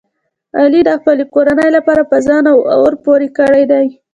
علي 0.59 0.81
د 0.85 0.89
خپلې 0.99 1.23
کورنۍ 1.33 1.69
لپاره 1.77 2.01
په 2.11 2.17
ځان 2.27 2.43
اور 2.79 2.93
پورې 3.05 3.27
کړی 3.37 3.63
دی. 3.71 3.85